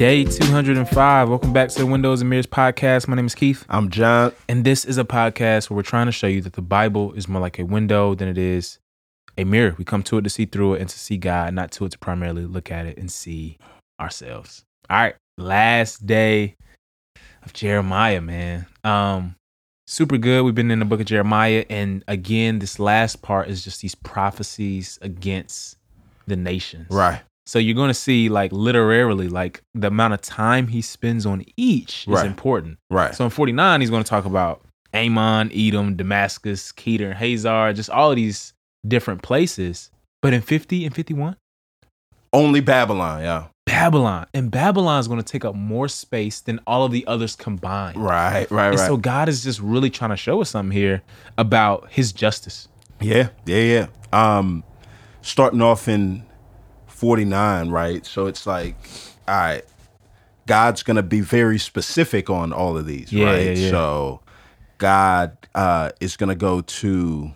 Day 0.00 0.24
205. 0.24 1.28
Welcome 1.28 1.52
back 1.52 1.68
to 1.68 1.78
the 1.78 1.84
Windows 1.84 2.22
and 2.22 2.30
Mirrors 2.30 2.46
podcast. 2.46 3.06
My 3.06 3.16
name 3.16 3.26
is 3.26 3.34
Keith, 3.34 3.66
I'm 3.68 3.90
John. 3.90 4.32
and 4.48 4.64
this 4.64 4.86
is 4.86 4.96
a 4.96 5.04
podcast 5.04 5.68
where 5.68 5.76
we're 5.76 5.82
trying 5.82 6.06
to 6.06 6.12
show 6.12 6.26
you 6.26 6.40
that 6.40 6.54
the 6.54 6.62
Bible 6.62 7.12
is 7.12 7.28
more 7.28 7.42
like 7.42 7.58
a 7.58 7.66
window 7.66 8.14
than 8.14 8.26
it 8.26 8.38
is 8.38 8.78
a 9.36 9.44
mirror. 9.44 9.74
We 9.76 9.84
come 9.84 10.02
to 10.04 10.16
it 10.16 10.22
to 10.22 10.30
see 10.30 10.46
through 10.46 10.72
it 10.72 10.80
and 10.80 10.88
to 10.88 10.98
see 10.98 11.18
God, 11.18 11.52
not 11.52 11.70
to 11.72 11.84
it 11.84 11.92
to 11.92 11.98
primarily 11.98 12.46
look 12.46 12.72
at 12.72 12.86
it 12.86 12.96
and 12.96 13.12
see 13.12 13.58
ourselves. 14.00 14.64
All 14.88 14.96
right, 14.96 15.16
last 15.36 16.06
day 16.06 16.56
of 17.42 17.52
Jeremiah, 17.52 18.22
man. 18.22 18.64
Um, 18.82 19.34
super 19.86 20.16
good. 20.16 20.44
We've 20.44 20.54
been 20.54 20.70
in 20.70 20.78
the 20.78 20.86
book 20.86 21.00
of 21.00 21.06
Jeremiah, 21.08 21.66
and 21.68 22.04
again, 22.08 22.58
this 22.58 22.78
last 22.78 23.20
part 23.20 23.48
is 23.50 23.62
just 23.62 23.82
these 23.82 23.96
prophecies 23.96 24.98
against 25.02 25.76
the 26.26 26.36
nations. 26.36 26.86
Right. 26.88 27.20
So 27.46 27.58
you're 27.58 27.74
going 27.74 27.88
to 27.88 27.94
see, 27.94 28.28
like, 28.28 28.52
literally, 28.52 29.28
like 29.28 29.62
the 29.74 29.88
amount 29.88 30.14
of 30.14 30.20
time 30.20 30.68
he 30.68 30.82
spends 30.82 31.26
on 31.26 31.44
each 31.56 32.02
is 32.02 32.08
Right. 32.08 32.26
important. 32.26 32.78
Right. 32.90 33.14
So 33.14 33.24
in 33.24 33.30
49, 33.30 33.80
he's 33.80 33.90
going 33.90 34.04
to 34.04 34.08
talk 34.08 34.24
about 34.24 34.62
Ammon, 34.94 35.50
Edom, 35.54 35.96
Damascus, 35.96 36.70
Kedar, 36.72 37.14
Hazor, 37.14 37.72
just 37.72 37.90
all 37.90 38.10
of 38.10 38.16
these 38.16 38.52
different 38.86 39.22
places. 39.22 39.90
But 40.22 40.32
in 40.34 40.42
50 40.42 40.84
and 40.84 40.94
51, 40.94 41.36
Only 42.32 42.60
Babylon, 42.60 43.22
yeah. 43.22 43.46
Babylon. 43.66 44.26
And 44.34 44.50
Babylon 44.50 45.00
is 45.00 45.08
going 45.08 45.20
to 45.22 45.24
take 45.32 45.44
up 45.44 45.54
more 45.54 45.88
space 45.88 46.40
than 46.40 46.60
all 46.66 46.84
of 46.84 46.92
the 46.92 47.06
others 47.06 47.34
combined. 47.36 47.96
Right, 47.96 48.48
right, 48.50 48.68
And 48.70 48.78
right. 48.78 48.86
so 48.86 48.96
God 48.96 49.28
is 49.28 49.42
just 49.42 49.60
really 49.60 49.90
trying 49.90 50.10
to 50.10 50.16
show 50.16 50.40
us 50.40 50.50
something 50.50 50.76
here 50.76 51.02
about 51.38 51.90
his 51.90 52.12
justice. 52.12 52.68
yeah, 53.00 53.28
yeah, 53.46 53.56
yeah. 53.62 53.86
Um 54.12 54.62
starting 55.22 55.62
off 55.62 55.86
in 55.88 56.24
49, 57.00 57.70
right? 57.70 58.04
So 58.04 58.26
it's 58.26 58.46
like, 58.46 58.76
all 59.26 59.34
right, 59.34 59.64
God's 60.46 60.82
gonna 60.82 61.02
be 61.02 61.20
very 61.22 61.58
specific 61.58 62.28
on 62.28 62.52
all 62.52 62.76
of 62.76 62.84
these, 62.84 63.10
Yeah, 63.10 63.24
right? 63.26 63.46
yeah, 63.46 63.52
yeah. 63.52 63.70
So 63.70 64.20
God 64.76 65.36
uh 65.54 65.90
is 66.00 66.16
gonna 66.18 66.34
go 66.34 66.60
to 66.60 67.32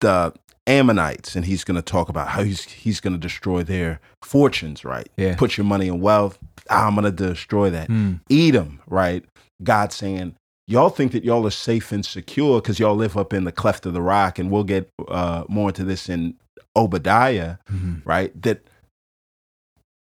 the 0.00 0.32
Ammonites 0.66 1.36
and 1.36 1.44
he's 1.44 1.62
gonna 1.62 1.82
talk 1.82 2.08
about 2.08 2.28
how 2.28 2.42
he's 2.42 2.64
he's 2.64 2.98
gonna 2.98 3.18
destroy 3.18 3.62
their 3.62 4.00
fortunes, 4.22 4.84
right? 4.84 5.08
Yeah. 5.16 5.36
Put 5.36 5.56
your 5.56 5.66
money 5.66 5.86
in 5.86 6.00
wealth. 6.00 6.38
I'm 6.68 6.96
gonna 6.96 7.12
destroy 7.12 7.70
that. 7.70 7.86
Hmm. 7.86 8.14
Edom, 8.28 8.80
right? 8.88 9.24
God 9.62 9.92
saying, 9.92 10.34
y'all 10.66 10.88
think 10.88 11.12
that 11.12 11.22
y'all 11.22 11.46
are 11.46 11.50
safe 11.50 11.92
and 11.92 12.04
secure 12.04 12.60
because 12.60 12.80
y'all 12.80 12.96
live 12.96 13.16
up 13.16 13.32
in 13.32 13.44
the 13.44 13.52
cleft 13.52 13.86
of 13.86 13.92
the 13.92 14.02
rock, 14.02 14.38
and 14.40 14.50
we'll 14.50 14.64
get 14.64 14.90
uh, 15.06 15.44
more 15.48 15.68
into 15.68 15.84
this 15.84 16.08
in 16.08 16.34
Obadiah, 16.76 17.56
Mhm. 17.70 18.02
right? 18.04 18.42
That 18.42 18.62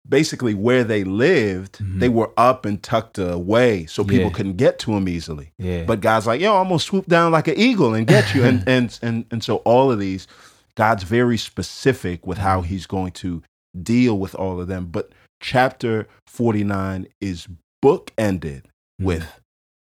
basically 0.07 0.53
where 0.53 0.83
they 0.83 1.03
lived, 1.03 1.79
Mhm. 1.79 1.99
they 1.99 2.09
were 2.09 2.31
up 2.37 2.65
and 2.65 2.81
tucked 2.81 3.17
away, 3.17 3.85
so 3.87 4.03
people 4.03 4.25
Yeah. 4.29 4.33
couldn't 4.35 4.57
get 4.57 4.77
to 4.79 4.91
them 4.93 5.09
easily. 5.09 5.51
Yeah. 5.57 5.83
But 5.85 6.01
God's 6.01 6.27
like, 6.27 6.41
yo, 6.41 6.55
I'm 6.57 6.67
gonna 6.67 6.79
swoop 6.79 7.07
down 7.07 7.31
like 7.31 7.47
an 7.47 7.57
eagle 7.57 7.93
and 7.95 8.05
get 8.05 8.35
you, 8.35 8.43
and 8.45 8.63
and 8.67 8.97
and 9.01 9.25
and 9.31 9.43
so 9.43 9.57
all 9.57 9.91
of 9.91 9.99
these, 9.99 10.27
God's 10.75 11.03
very 11.03 11.37
specific 11.37 12.27
with 12.27 12.37
how 12.37 12.61
He's 12.61 12.85
going 12.85 13.13
to 13.13 13.41
deal 13.81 14.17
with 14.19 14.35
all 14.35 14.61
of 14.61 14.67
them. 14.67 14.87
But 14.91 15.11
chapter 15.41 16.07
49 16.27 17.07
is 17.19 17.47
book 17.81 18.11
ended 18.17 18.67
with 18.99 19.39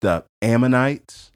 the 0.00 0.24
Ammonites 0.42 1.30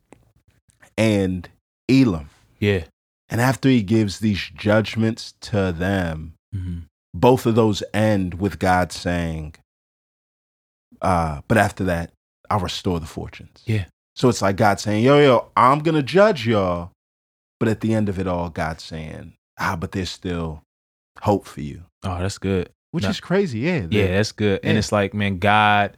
and 0.98 1.48
Elam. 1.88 2.28
yeah. 2.58 2.84
And 3.28 3.40
after 3.40 3.68
he 3.68 3.82
gives 3.82 4.18
these 4.18 4.50
judgments 4.54 5.34
to 5.42 5.72
them, 5.72 6.34
Mhm. 6.54 6.84
both 7.14 7.46
of 7.46 7.54
those 7.54 7.82
end 7.92 8.34
with 8.34 8.58
God 8.58 8.92
saying, 8.92 9.54
uh, 11.00 11.40
but 11.48 11.58
after 11.58 11.84
that, 11.84 12.12
I'll 12.50 12.60
restore 12.60 13.00
the 13.00 13.06
fortunes. 13.06 13.62
Yeah. 13.66 13.86
So 14.16 14.28
it's 14.28 14.42
like 14.42 14.56
God 14.56 14.78
saying, 14.80 15.02
yo, 15.04 15.18
yo, 15.18 15.50
I'm 15.56 15.80
going 15.80 15.96
to 15.96 16.02
judge 16.02 16.46
y'all. 16.46 16.92
But 17.60 17.68
at 17.68 17.80
the 17.80 17.94
end 17.94 18.08
of 18.08 18.18
it 18.18 18.26
all, 18.26 18.50
God 18.50 18.80
saying, 18.80 19.34
ah, 19.58 19.76
but 19.76 19.92
there's 19.92 20.10
still 20.10 20.62
hope 21.22 21.46
for 21.46 21.60
you, 21.60 21.84
Oh, 22.02 22.18
that's 22.20 22.38
good. 22.38 22.70
which 22.90 23.04
No. 23.04 23.10
is 23.10 23.20
crazy. 23.20 23.60
Yeah. 23.60 23.86
Yeah, 23.90 24.08
that's 24.08 24.32
good. 24.32 24.60
And 24.62 24.76
it's 24.76 24.92
like, 24.92 25.14
man, 25.14 25.38
God, 25.38 25.96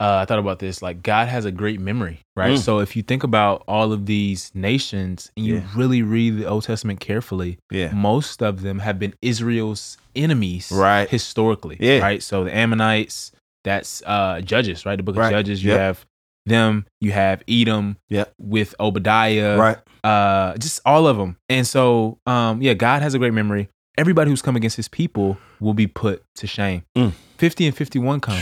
uh, 0.00 0.18
I 0.22 0.24
thought 0.26 0.38
about 0.38 0.58
this. 0.58 0.82
Like, 0.82 1.02
God 1.02 1.28
has 1.28 1.44
a 1.44 1.50
great 1.52 1.80
memory, 1.80 2.20
right? 2.36 2.54
Mm. 2.54 2.58
So 2.58 2.80
if 2.80 2.96
you 2.96 3.02
think 3.02 3.22
about 3.22 3.64
all 3.66 3.92
of 3.92 4.06
these 4.06 4.50
nations 4.54 5.30
and 5.36 5.46
you 5.46 5.54
Yeah. 5.56 5.62
really 5.74 6.02
read 6.02 6.36
the 6.38 6.46
Old 6.46 6.64
Testament 6.64 7.00
carefully, 7.00 7.58
Yeah. 7.70 7.92
most 7.92 8.42
of 8.42 8.62
them 8.62 8.80
have 8.80 8.98
been 8.98 9.14
Israel's 9.22 9.96
enemies, 10.14 10.70
Right. 10.72 11.08
Historically, 11.08 11.76
Yeah. 11.80 12.00
right? 12.00 12.22
So 12.22 12.44
the 12.44 12.54
Ammonites, 12.54 13.32
that's 13.64 14.02
uh, 14.06 14.40
Judges, 14.42 14.84
right? 14.86 14.96
The 14.96 15.02
Book 15.02 15.16
of 15.16 15.20
Right. 15.20 15.30
Judges. 15.32 15.64
You 15.64 15.70
Yep. 15.72 15.80
have 15.80 16.06
them. 16.44 16.86
You 17.00 17.12
have 17.12 17.42
Edom. 17.48 17.96
Yep. 18.08 18.32
With 18.38 18.74
Obadiah, 18.78 19.56
right. 19.58 19.78
uh, 20.04 20.56
just 20.58 20.80
all 20.84 21.06
of 21.08 21.16
them. 21.16 21.36
And 21.48 21.66
so, 21.66 22.18
um, 22.26 22.62
yeah, 22.62 22.74
God 22.74 23.02
has 23.02 23.14
a 23.14 23.18
great 23.18 23.32
memory. 23.32 23.68
Everybody 23.98 24.30
who's 24.30 24.42
come 24.42 24.56
against 24.56 24.76
his 24.76 24.88
people 24.88 25.38
will 25.58 25.72
be 25.74 25.86
put 25.86 26.22
to 26.36 26.46
shame. 26.46 26.82
Mm. 26.94 27.12
50 27.38 27.66
and 27.66 27.74
51 27.76 28.20
come. 28.20 28.40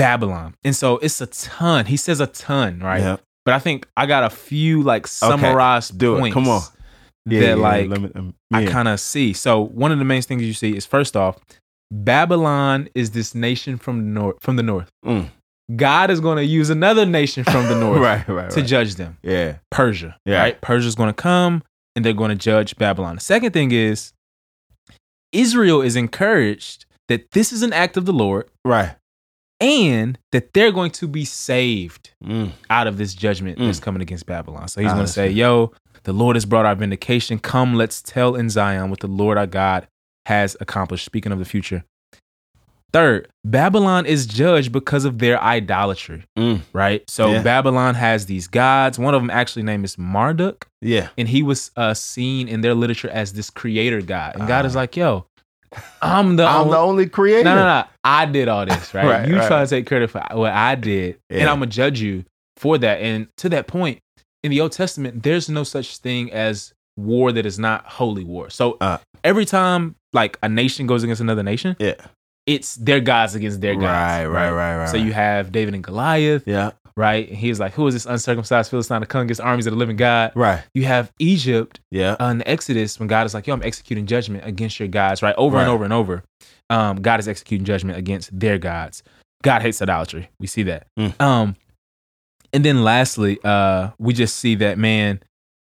Babylon. 0.00 0.54
And 0.64 0.74
so 0.74 0.98
it's 0.98 1.20
a 1.20 1.26
ton. 1.26 1.86
He 1.86 1.96
says 1.96 2.20
a 2.20 2.26
ton, 2.26 2.80
right? 2.80 3.00
Yeah. 3.00 3.16
But 3.44 3.54
I 3.54 3.58
think 3.58 3.86
I 3.96 4.06
got 4.06 4.24
a 4.24 4.30
few 4.30 4.82
like 4.82 5.06
summarized 5.06 5.98
Do 5.98 6.16
it. 6.16 6.20
points 6.20 6.34
Come 6.34 6.48
on. 6.48 6.62
that 7.26 7.58
like 7.58 7.88
let 7.88 8.00
me- 8.02 8.10
um, 8.14 8.34
I 8.52 8.66
kind 8.66 8.88
of 8.88 9.00
see. 9.00 9.32
So 9.32 9.60
one 9.60 9.92
of 9.92 9.98
the 9.98 10.04
main 10.04 10.22
things 10.22 10.42
you 10.42 10.52
see 10.54 10.76
is 10.76 10.84
first 10.86 11.16
off, 11.16 11.38
Babylon 11.90 12.88
is 12.94 13.10
this 13.12 13.34
nation 13.34 13.76
from 13.76 13.98
the 13.98 14.20
north 14.20 14.36
from 14.40 14.56
the 14.56 14.62
north. 14.62 14.88
Mm. 15.04 15.28
God 15.76 16.10
is 16.10 16.18
going 16.20 16.36
to 16.36 16.44
use 16.44 16.68
another 16.70 17.06
nation 17.06 17.44
from 17.44 17.66
the 17.68 17.74
north 17.80 18.00
right, 18.00 18.26
right, 18.28 18.50
to 18.50 18.60
right. 18.60 18.66
judge 18.68 18.96
them. 18.96 19.18
Yeah. 19.22 19.56
Persia. 19.70 20.16
Yeah. 20.26 20.40
Right? 20.40 20.60
Persia's 20.60 20.94
going 20.96 21.08
to 21.10 21.14
come 21.14 21.62
and 21.94 22.04
they're 22.04 22.12
going 22.12 22.30
to 22.30 22.36
judge 22.36 22.76
Babylon. 22.76 23.14
The 23.16 23.20
second 23.20 23.52
thing 23.52 23.70
is 23.72 24.12
Israel 25.32 25.80
is 25.82 25.96
encouraged 25.96 26.86
that 27.08 27.30
this 27.32 27.52
is 27.52 27.62
an 27.62 27.72
act 27.72 27.96
of 27.96 28.04
the 28.04 28.12
Lord 28.12 28.48
Right. 28.64 28.94
And 29.60 30.18
that 30.32 30.52
they're 30.54 30.72
going 30.72 30.90
to 30.92 31.06
be 31.08 31.24
saved 31.24 32.10
Mm. 32.24 32.52
out 32.70 32.86
of 32.86 32.96
this 32.98 33.14
judgment 33.14 33.58
Mm. 33.58 33.66
that's 33.66 33.80
coming 33.80 34.02
against 34.02 34.26
Babylon. 34.26 34.68
So 34.68 34.80
he's 34.80 34.90
Ah, 34.90 34.94
going 34.94 35.06
to 35.06 35.12
say. 35.12 35.30
Yo, 35.30 35.72
the 36.04 36.12
Lord 36.12 36.36
has 36.36 36.44
brought 36.46 36.64
our 36.66 36.74
vindication. 36.74 37.38
Come, 37.38 37.74
let's 37.74 38.00
tell 38.02 38.34
in 38.34 38.48
Zion 38.50 38.90
what 38.90 39.00
the 39.00 39.06
Lord 39.06 39.36
our 39.38 39.46
God 39.46 39.86
has 40.26 40.56
accomplished. 40.60 41.04
Speaking 41.04 41.32
of 41.32 41.38
the 41.38 41.44
future. 41.44 41.84
Third, 42.92 43.28
Babylon 43.44 44.04
is 44.04 44.26
judged 44.26 44.72
because 44.72 45.04
of 45.04 45.20
their 45.20 45.40
idolatry, 45.40 46.24
Mm. 46.36 46.62
right? 46.72 47.08
So 47.08 47.30
Yeah. 47.30 47.42
Babylon 47.42 47.94
has 47.94 48.26
these 48.26 48.48
gods. 48.48 48.98
One 48.98 49.14
of 49.14 49.22
them 49.22 49.30
actually 49.30 49.62
named 49.62 49.84
is 49.84 49.96
Marduk 49.96 50.66
Yeah. 50.80 51.08
and 51.16 51.28
he 51.28 51.44
was 51.44 51.70
uh, 51.76 51.94
seen 51.94 52.48
in 52.48 52.62
their 52.62 52.74
literature 52.74 53.08
as 53.08 53.34
this 53.34 53.48
creator 53.48 54.00
god. 54.02 54.34
And 54.34 54.48
God 54.48 54.64
Ah. 54.64 54.68
is 54.68 54.74
like, 54.74 54.96
yo, 54.96 55.26
I'm 56.02 56.36
the 56.36 56.44
I'm 56.46 56.62
only. 56.62 56.70
the 56.72 56.78
only 56.78 57.08
creator. 57.08 57.44
no, 57.44 57.54
no, 57.54 57.64
no. 57.64 57.84
I 58.04 58.26
did 58.26 58.48
all 58.48 58.66
this, 58.66 58.92
right? 58.94 59.06
Right, 59.06 59.28
you 59.28 59.36
right. 59.36 59.46
try 59.46 59.62
to 59.64 59.68
take 59.70 59.86
credit 59.86 60.10
for 60.10 60.22
what 60.32 60.52
I 60.52 60.74
did, 60.74 61.18
and 61.30 61.48
I'm 61.48 61.58
gonna 61.60 61.66
judge 61.66 62.00
you 62.00 62.24
for 62.56 62.76
that. 62.78 63.00
And 63.00 63.28
to 63.38 63.48
that 63.50 63.66
point, 63.66 64.00
in 64.42 64.50
the 64.50 64.60
Old 64.60 64.72
Testament, 64.72 65.22
there's 65.22 65.48
no 65.48 65.62
such 65.64 65.98
thing 65.98 66.32
as 66.32 66.72
war 66.96 67.32
that 67.32 67.46
is 67.46 67.58
not 67.58 67.84
holy 67.86 68.24
war. 68.24 68.50
So 68.50 68.76
Uh. 68.80 68.98
every 69.24 69.44
time 69.44 69.94
like 70.12 70.38
a 70.42 70.48
nation 70.48 70.86
goes 70.86 71.02
against 71.04 71.20
another 71.20 71.42
nation, 71.42 71.76
Yeah. 71.78 71.94
it's 72.46 72.74
their 72.76 73.00
gods 73.00 73.34
against 73.34 73.60
their 73.60 73.74
gods. 73.74 73.84
Right, 73.84 74.26
right, 74.26 74.50
right, 74.50 74.76
right. 74.78 74.88
So 74.88 74.96
you 74.96 75.12
have 75.12 75.52
David 75.52 75.74
and 75.74 75.84
Goliath, 75.84 76.42
Yeah. 76.46 76.72
Right? 77.00 77.28
And 77.28 77.36
he's 77.38 77.58
like, 77.58 77.72
who 77.72 77.86
is 77.86 77.94
this 77.94 78.06
uncircumcised 78.06 78.70
Philistine 78.70 79.00
to 79.00 79.06
come 79.06 79.22
against 79.22 79.40
armies 79.40 79.66
of 79.66 79.72
the 79.72 79.78
living 79.78 79.96
God? 79.96 80.32
Right. 80.34 80.62
You 80.74 80.84
have 80.84 81.10
Egypt 81.18 81.80
Yeah. 81.90 82.16
uh, 82.20 82.26
in 82.26 82.38
the 82.38 82.48
Exodus 82.48 82.98
when 83.00 83.08
God 83.08 83.26
is 83.26 83.34
like, 83.34 83.46
yo, 83.46 83.54
I'm 83.54 83.62
executing 83.62 84.06
judgment 84.06 84.44
against 84.46 84.78
your 84.78 84.88
gods, 84.88 85.22
right? 85.22 85.34
Over 85.38 85.58
and 85.58 85.68
over 85.68 85.82
and 85.84 85.92
over. 85.92 86.22
Um, 86.68 87.00
God 87.02 87.18
is 87.18 87.26
executing 87.26 87.64
judgment 87.64 87.98
against 87.98 88.38
their 88.38 88.58
gods. 88.58 89.02
God 89.42 89.62
hates 89.62 89.80
idolatry. 89.82 90.28
We 90.38 90.46
see 90.46 90.62
that. 90.64 90.86
Mm. 90.98 91.20
Um, 91.20 91.56
and 92.52 92.64
then 92.64 92.84
lastly, 92.84 93.38
uh, 93.44 93.90
we 93.98 94.12
just 94.12 94.36
see 94.36 94.54
that, 94.56 94.76
man, 94.78 95.20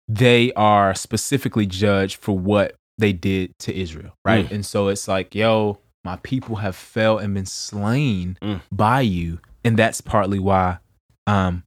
they 0.09 0.53
are 0.55 0.95
specifically 0.95 1.67
judged 1.67 2.17
for 2.17 2.37
what 2.39 2.75
they 2.99 3.13
did 3.13 3.53
to 3.61 3.75
Israel, 3.79 4.13
right? 4.25 4.47
Mm. 4.49 4.53
And 4.53 4.67
so 4.67 4.89
it's 4.89 5.07
like, 5.07 5.35
yo, 5.35 5.79
my 6.05 6.17
people 6.23 6.57
have 6.57 6.75
fell 6.77 7.19
and 7.19 7.35
been 7.35 7.45
slain 7.47 8.39
Mm. 8.41 8.63
by 8.73 9.01
you. 9.03 9.39
And 9.65 9.77
that's 9.77 10.01
partly 10.01 10.39
why 10.39 10.79
um 11.27 11.63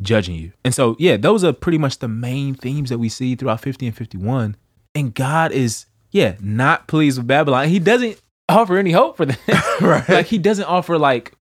judging 0.00 0.34
you. 0.34 0.52
And 0.64 0.74
so, 0.74 0.96
yeah, 0.98 1.16
those 1.16 1.44
are 1.44 1.52
pretty 1.52 1.78
much 1.78 1.98
the 1.98 2.08
main 2.08 2.54
themes 2.54 2.90
that 2.90 2.98
we 2.98 3.08
see 3.08 3.34
throughout 3.34 3.60
50 3.60 3.86
and 3.88 3.96
51. 3.96 4.56
And 4.94 5.14
God 5.14 5.52
is, 5.52 5.86
yeah, 6.10 6.36
not 6.40 6.86
pleased 6.86 7.18
with 7.18 7.26
Babylon. 7.26 7.68
He 7.68 7.78
doesn't 7.78 8.20
offer 8.48 8.78
any 8.78 8.92
hope 8.92 9.16
for 9.16 9.26
them. 9.26 9.36
Right. 9.80 10.08
like 10.08 10.26
he 10.26 10.38
doesn't 10.38 10.64
offer 10.64 10.98
like 10.98 11.34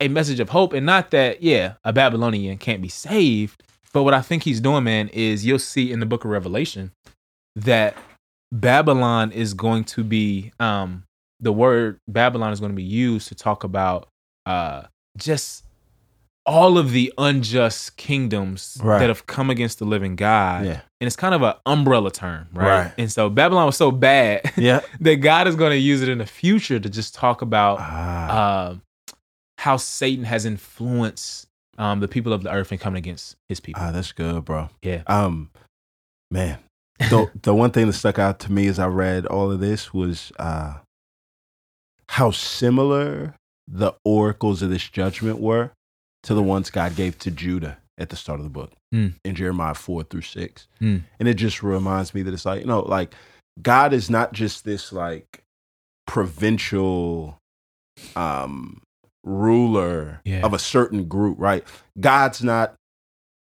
a 0.00 0.08
message 0.08 0.40
of 0.40 0.48
hope. 0.48 0.72
And 0.72 0.84
not 0.84 1.12
that, 1.12 1.40
yeah, 1.40 1.74
a 1.84 1.92
Babylonian 1.92 2.58
can't 2.58 2.82
be 2.82 2.88
saved. 2.88 3.62
But 3.92 4.02
what 4.02 4.12
I 4.12 4.20
think 4.22 4.42
he's 4.42 4.60
doing, 4.60 4.82
man, 4.84 5.08
is 5.08 5.46
you'll 5.46 5.60
see 5.60 5.92
in 5.92 6.00
the 6.00 6.06
book 6.06 6.24
of 6.24 6.30
Revelation 6.30 6.90
that 7.54 7.96
Babylon 8.52 9.32
is 9.32 9.54
going 9.54 9.84
to 9.84 10.04
be 10.04 10.52
um 10.60 11.04
the 11.40 11.52
word 11.52 11.98
Babylon 12.08 12.52
is 12.52 12.60
going 12.60 12.72
to 12.72 12.76
be 12.76 12.82
used 12.82 13.28
to 13.28 13.34
talk 13.34 13.64
about 13.64 14.08
uh, 14.46 14.84
just 15.16 15.65
all 16.46 16.78
of 16.78 16.92
the 16.92 17.12
unjust 17.18 17.96
kingdoms 17.96 18.78
Right. 18.82 19.00
that 19.00 19.08
have 19.08 19.26
come 19.26 19.50
against 19.50 19.78
the 19.80 19.84
living 19.84 20.14
God. 20.16 20.64
Yeah. 20.64 20.80
And 21.00 21.06
it's 21.06 21.16
kind 21.16 21.34
of 21.34 21.42
an 21.42 21.54
umbrella 21.66 22.10
term, 22.10 22.46
right? 22.52 22.68
Right. 22.84 22.92
And 22.96 23.10
so 23.10 23.28
Babylon 23.28 23.66
was 23.66 23.76
so 23.76 23.90
bad 23.90 24.52
Yeah. 24.56 24.80
that 25.00 25.16
God 25.16 25.48
is 25.48 25.56
going 25.56 25.72
to 25.72 25.76
use 25.78 26.02
it 26.02 26.08
in 26.08 26.18
the 26.18 26.26
future 26.26 26.78
to 26.78 26.88
just 26.88 27.14
talk 27.14 27.42
about 27.42 27.78
Ah, 27.80 28.28
uh, 28.30 28.74
how 29.58 29.76
Satan 29.76 30.24
has 30.24 30.44
influenced 30.44 31.48
um, 31.78 32.00
the 32.00 32.08
people 32.08 32.32
of 32.32 32.42
the 32.42 32.50
earth 32.52 32.70
and 32.70 32.80
coming 32.80 32.98
against 32.98 33.36
his 33.48 33.58
people. 33.60 33.82
ah, 33.84 33.90
that's 33.90 34.12
good, 34.12 34.44
bro. 34.44 34.68
Yeah. 34.82 35.02
Um, 35.08 35.50
man, 36.30 36.58
the 36.98 37.30
the 37.42 37.54
one 37.54 37.70
thing 37.72 37.86
that 37.88 37.92
stuck 37.94 38.18
out 38.18 38.38
to 38.40 38.52
me 38.52 38.66
as 38.68 38.78
I 38.78 38.86
read 38.86 39.26
all 39.26 39.50
of 39.50 39.60
this 39.60 39.92
was 39.92 40.30
uh, 40.38 40.74
how 42.10 42.30
similar 42.30 43.34
the 43.68 43.92
oracles 44.04 44.62
of 44.62 44.70
this 44.70 44.88
judgment 44.88 45.40
were 45.40 45.72
to 46.26 46.34
the 46.34 46.42
ones 46.42 46.70
God 46.70 46.94
gave 46.94 47.18
to 47.20 47.30
Judah 47.30 47.78
at 47.98 48.10
the 48.10 48.16
start 48.16 48.38
of 48.38 48.44
the 48.44 48.50
book 48.50 48.72
Mm. 48.94 49.14
in 49.24 49.34
Jeremiah 49.34 49.74
four 49.74 50.02
through 50.04 50.22
six, 50.22 50.68
Mm. 50.80 51.02
and 51.18 51.28
it 51.28 51.34
just 51.34 51.62
reminds 51.62 52.14
me 52.14 52.22
that 52.22 52.32
it's 52.34 52.44
like 52.44 52.60
you 52.60 52.66
know, 52.66 52.80
like 52.80 53.12
God 53.60 53.92
is 53.92 54.08
not 54.10 54.32
just 54.32 54.64
this 54.64 54.92
like 54.92 55.42
provincial 56.06 57.38
um 58.14 58.80
ruler 59.24 60.20
Yeah. 60.24 60.42
of 60.44 60.52
a 60.54 60.58
certain 60.58 61.04
group, 61.08 61.36
right? 61.40 61.64
God's 61.98 62.42
not 62.44 62.74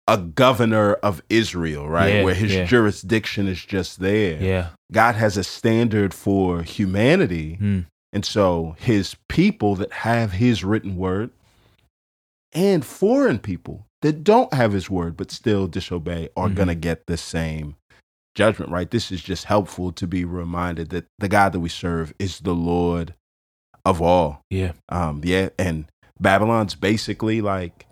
a 0.07 0.19
governor 0.19 0.95
of 0.95 1.23
Israel, 1.31 1.89
right? 1.89 2.15
Yeah, 2.17 2.25
Where 2.25 2.35
his 2.35 2.53
yeah. 2.55 2.65
jurisdiction 2.65 3.49
is 3.49 3.65
just 3.65 4.01
there. 4.01 4.41
yeah. 4.43 4.69
God 4.93 5.15
has 5.17 5.37
a 5.37 5.43
standard 5.45 6.13
for 6.15 6.63
humanity. 6.63 7.59
Mm. 7.61 7.87
And 8.13 8.25
so 8.25 8.77
his 8.79 9.17
people 9.29 9.75
that 9.77 9.91
have 9.93 10.33
his 10.33 10.63
written 10.63 10.97
word 10.97 11.31
and 12.55 12.85
foreign 12.85 13.39
people 13.39 13.87
that 14.03 14.23
don't 14.25 14.53
have 14.55 14.73
his 14.73 14.89
word 14.91 15.17
but 15.17 15.31
still 15.31 15.67
disobey 15.67 16.29
are 16.37 16.49
Mhm. 16.49 16.55
going 16.55 16.69
to 16.69 16.75
get 16.75 17.07
the 17.07 17.17
same 17.17 17.77
judgment, 18.35 18.71
right? 18.71 18.91
This 18.91 19.11
is 19.13 19.23
just 19.23 19.45
helpful 19.45 19.93
to 19.93 20.07
be 20.07 20.25
reminded 20.25 20.91
that 20.91 21.07
the 21.19 21.29
God 21.29 21.53
that 21.53 21.61
we 21.61 21.69
serve 21.69 22.13
is 22.19 22.41
the 22.41 22.55
Lord 22.55 23.15
of 23.85 24.01
all. 24.03 24.43
Yeah. 24.51 24.73
Um, 24.89 25.21
yeah, 25.25 25.51
and 25.59 25.87
Babylon's 26.21 26.75
basically 26.75 27.41
like 27.41 27.87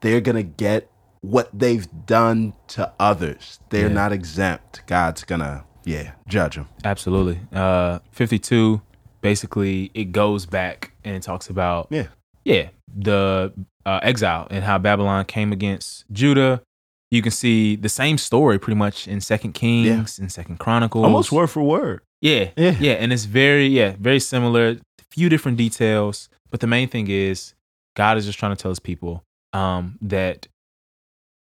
they're 0.00 0.20
gonna 0.20 0.42
get 0.42 0.88
what 1.20 1.48
they've 1.56 1.86
done 2.06 2.52
to 2.68 2.92
others. 2.98 3.60
They're 3.70 3.88
Yeah. 3.88 3.94
not 3.94 4.12
exempt. 4.12 4.82
God's 4.86 5.22
gonna, 5.24 5.64
yeah, 5.84 6.12
judge 6.28 6.56
them. 6.56 6.68
Absolutely. 6.84 7.40
Uh, 7.52 8.00
52, 8.10 8.82
basically, 9.20 9.90
it 9.94 10.06
goes 10.12 10.46
back 10.46 10.92
and 11.04 11.22
talks 11.22 11.48
about, 11.48 11.86
Yeah. 11.90 12.06
Yeah, 12.44 12.68
the 12.94 13.52
uh, 13.86 14.00
exile 14.02 14.46
and 14.50 14.64
how 14.64 14.78
Babylon 14.78 15.24
came 15.24 15.52
against 15.52 16.04
Judah. 16.12 16.62
You 17.10 17.20
can 17.22 17.32
see 17.32 17.76
the 17.76 17.88
same 17.90 18.16
story 18.18 18.58
pretty 18.58 18.76
much 18.78 19.06
in 19.06 19.20
Second 19.20 19.52
Kings 19.52 20.18
and 20.18 20.32
Second 20.32 20.58
Chronicles. 20.58 21.04
Almost 21.04 21.30
word 21.32 21.48
for 21.48 21.62
word. 21.62 22.00
Yeah, 22.22 22.50
Yeah. 22.56 22.76
yeah, 22.80 22.92
and 22.92 23.12
it's 23.12 23.24
very, 23.24 23.66
yeah, 23.66 23.96
very 23.98 24.20
similar. 24.20 24.76
Few 25.10 25.28
different 25.28 25.58
details, 25.58 26.30
but 26.50 26.60
the 26.60 26.66
main 26.66 26.88
thing 26.88 27.08
is 27.08 27.52
God 27.96 28.16
is 28.16 28.24
just 28.24 28.38
trying 28.38 28.56
to 28.56 28.60
tell 28.62 28.70
His 28.70 28.78
people 28.78 29.22
um, 29.52 29.98
that 30.00 30.46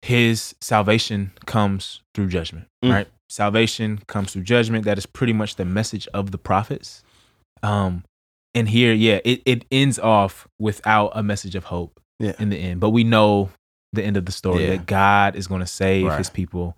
His 0.02 0.54
salvation 0.60 1.32
comes 1.46 2.02
through 2.14 2.28
judgment. 2.28 2.66
Mm. 2.84 2.92
Right, 2.92 3.08
salvation 3.30 4.00
comes 4.06 4.32
through 4.32 4.42
judgment. 4.42 4.84
That 4.84 4.98
is 4.98 5.06
pretty 5.06 5.32
much 5.32 5.56
the 5.56 5.64
message 5.64 6.06
of 6.12 6.30
the 6.30 6.36
prophets. 6.38 7.02
Um, 7.62 8.04
and 8.54 8.68
here, 8.68 8.92
yeah, 8.92 9.20
it 9.24 9.42
it 9.44 9.64
ends 9.72 9.98
off 9.98 10.46
without 10.58 11.08
a 11.14 11.22
message 11.22 11.54
of 11.54 11.64
hope 11.64 12.00
Yeah. 12.20 12.34
in 12.38 12.50
the 12.50 12.56
end, 12.58 12.80
but 12.80 12.90
we 12.90 13.04
know 13.04 13.50
the 13.92 14.02
end 14.04 14.16
of 14.16 14.26
the 14.26 14.32
story 14.32 14.64
Yeah. 14.64 14.70
that 14.70 14.86
God 14.86 15.36
is 15.36 15.46
going 15.46 15.60
to 15.60 15.66
save 15.66 16.06
Right. 16.06 16.18
His 16.18 16.30
people 16.30 16.76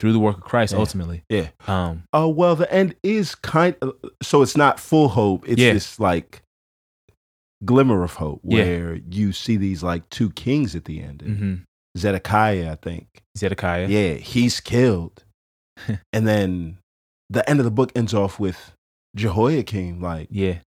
through 0.00 0.12
the 0.12 0.18
work 0.20 0.36
of 0.38 0.42
Christ 0.44 0.72
Yeah. 0.74 0.78
ultimately. 0.80 1.24
Yeah. 1.28 1.48
Um, 1.66 2.04
Oh 2.12 2.28
well, 2.28 2.54
the 2.56 2.72
end 2.72 2.94
is 3.02 3.34
kind. 3.34 3.74
Of, 3.82 3.94
so 4.22 4.42
it's 4.42 4.56
not 4.56 4.78
full 4.78 5.08
hope. 5.08 5.48
It's 5.48 5.60
Yeah. 5.60 5.72
this 5.72 5.98
like 5.98 6.42
glimmer 7.64 8.04
of 8.04 8.14
hope 8.14 8.40
where 8.42 9.00
you 9.10 9.32
see 9.32 9.56
these 9.56 9.82
like 9.82 10.08
two 10.10 10.30
kings 10.30 10.76
at 10.76 10.84
the 10.84 11.00
end. 11.02 11.22
Mhm. 11.26 11.62
Zedekiah, 11.98 12.70
I 12.72 12.76
think. 12.76 13.22
Zedekiah. 13.36 13.88
Yeah, 13.88 14.14
he's 14.14 14.60
killed. 14.60 15.24
and 16.12 16.26
then 16.26 16.78
the 17.30 17.48
end 17.50 17.58
of 17.60 17.64
the 17.64 17.70
book 17.72 17.90
ends 17.96 18.14
off 18.14 18.38
with 18.38 18.72
Jehoiakim. 19.16 20.00
Like 20.00 20.28
Yeah. 20.30 20.58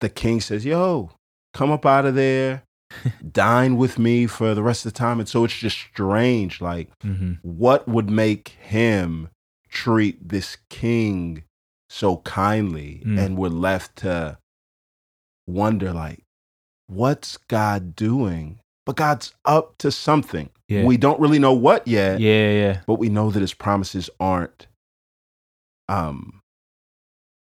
The 0.00 0.08
king 0.08 0.40
says, 0.40 0.64
Yo, 0.64 1.10
come 1.52 1.70
up 1.70 1.86
out 1.86 2.04
of 2.06 2.14
there, 2.14 2.62
dine 3.32 3.76
with 3.76 3.98
me 3.98 4.26
for 4.26 4.54
the 4.54 4.62
rest 4.62 4.84
of 4.86 4.92
the 4.92 4.98
time. 4.98 5.18
And 5.20 5.28
so 5.28 5.44
it's 5.44 5.56
just 5.56 5.78
strange. 5.78 6.60
Like, 6.60 6.90
hmm 7.02 7.34
what 7.42 7.86
would 7.88 8.10
make 8.10 8.48
him 8.60 9.28
treat 9.68 10.28
this 10.28 10.56
king 10.70 11.44
so 11.88 12.18
kindly? 12.18 13.02
Mm. 13.06 13.18
And 13.18 13.36
we're 13.38 13.48
left 13.48 13.96
to 13.96 14.38
wonder, 15.46 15.92
like, 15.92 16.22
what's 16.86 17.36
God 17.36 17.94
doing? 17.96 18.60
But 18.86 18.96
God's 18.96 19.32
up 19.46 19.78
to 19.78 19.90
something. 19.90 20.50
Yeah. 20.68 20.84
We 20.84 20.96
don't 20.98 21.20
really 21.20 21.38
know 21.38 21.52
what 21.54 21.86
yet 21.88 22.20
Yeah, 22.20 22.50
yeah. 22.50 22.80
but 22.86 22.94
we 22.98 23.08
know 23.08 23.30
that 23.30 23.40
his 23.40 23.54
promises 23.54 24.08
aren't 24.18 24.66
um 25.88 26.40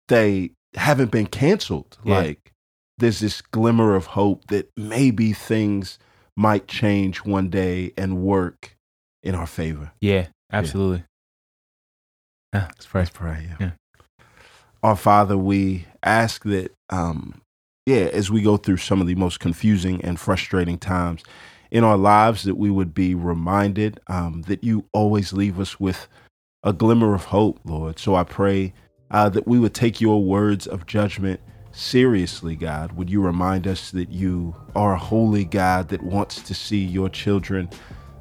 they 0.08 0.52
haven't 0.76 1.12
been 1.12 1.28
canceled 1.28 1.98
Yeah. 2.04 2.16
like 2.20 2.52
there's 2.98 3.20
this 3.20 3.42
glimmer 3.42 3.96
of 3.96 4.08
hope 4.08 4.48
that 4.48 4.70
maybe 4.76 5.34
things 5.34 5.98
might 6.36 6.68
change 6.68 7.20
one 7.26 7.50
day 7.50 7.92
and 7.98 8.22
work 8.22 8.76
in 9.24 9.36
our 9.36 9.48
favor 9.48 9.92
Yeah, 10.02 10.28
absolutely. 10.52 11.04
Ah, 12.54 12.68
let's 12.70 12.86
pray. 12.86 13.02
let's 13.02 13.10
pray 13.12 13.48
yeah. 13.50 13.56
Yeah. 13.60 13.72
our 14.84 14.96
father 14.96 15.38
we 15.38 15.86
ask 16.04 16.44
that 16.46 16.72
um 16.90 17.42
yeah 17.86 18.10
as 18.14 18.32
we 18.32 18.42
go 18.42 18.58
through 18.58 18.78
some 18.78 19.02
of 19.02 19.08
the 19.08 19.16
most 19.16 19.40
confusing 19.40 20.04
and 20.04 20.20
frustrating 20.20 20.78
times 20.78 21.24
in 21.72 21.84
our 21.84 21.98
lives 21.98 22.44
that 22.44 22.56
we 22.56 22.70
would 22.72 22.94
be 22.96 23.14
reminded 23.14 24.00
um, 24.08 24.42
that 24.48 24.64
you 24.64 24.86
always 24.92 25.34
leave 25.34 25.60
us 25.60 25.80
with 25.80 26.08
a 26.64 26.74
glimmer 26.74 27.14
of 27.14 27.26
hope, 27.26 27.60
Lord. 27.64 28.00
So 28.00 28.16
I 28.16 28.24
pray 28.24 28.74
uh, 29.12 29.30
that 29.30 29.48
we 29.48 29.60
would 29.60 29.74
take 29.74 30.00
your 30.00 30.24
words 30.24 30.68
of 30.68 30.86
judgment 30.86 31.40
seriously, 31.72 32.56
God. 32.56 32.94
Would 32.94 33.10
you 33.10 33.22
remind 33.22 33.68
us 33.68 33.92
that 33.92 34.10
you 34.10 34.56
are 34.76 34.94
a 34.94 35.00
holy 35.00 35.46
God 35.46 35.90
that 35.90 36.02
wants 36.04 36.42
to 36.42 36.54
see 36.54 36.84
your 36.84 37.10
children 37.10 37.70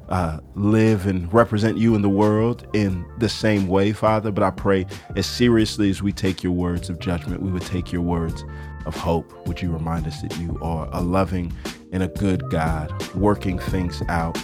uh, 0.07 0.39
live 0.55 1.05
and 1.05 1.31
represent 1.31 1.77
you 1.77 1.93
in 1.95 2.01
the 2.01 2.09
world 2.09 2.67
in 2.73 3.05
the 3.17 3.29
same 3.29 3.67
way, 3.67 3.91
Father? 3.91 4.31
But 4.31 4.43
I 4.43 4.51
pray 4.51 4.85
as 5.15 5.25
seriously 5.25 5.89
as 5.89 6.01
we 6.01 6.11
take 6.11 6.43
your 6.43 6.53
words 6.53 6.89
of 6.89 6.99
judgment, 6.99 7.41
we 7.41 7.51
would 7.51 7.65
take 7.65 7.91
your 7.91 8.01
words 8.01 8.43
of 8.85 8.95
hope. 8.95 9.47
Would 9.47 9.61
you 9.61 9.71
remind 9.71 10.07
us 10.07 10.21
that 10.21 10.37
you 10.37 10.57
are 10.61 10.89
a 10.91 11.01
loving 11.01 11.53
and 11.91 12.03
a 12.03 12.07
good 12.07 12.49
God, 12.49 12.91
working 13.15 13.59
things 13.59 14.01
out 14.09 14.37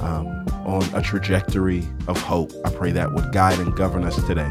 um, 0.00 0.26
on 0.64 0.82
a 0.94 1.02
trajectory 1.02 1.86
of 2.08 2.20
hope? 2.22 2.52
I 2.64 2.70
pray 2.70 2.92
that 2.92 3.12
would 3.12 3.32
guide 3.32 3.58
and 3.58 3.74
govern 3.74 4.04
us 4.04 4.16
today. 4.26 4.50